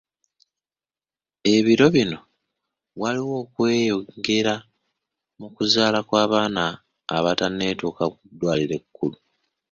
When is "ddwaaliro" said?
8.29-8.75